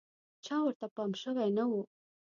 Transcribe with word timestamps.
چا 0.45 0.55
ورته 0.63 0.87
پام 0.95 1.11
شوی 1.21 1.49
نه 1.57 1.63
و. 1.69 1.71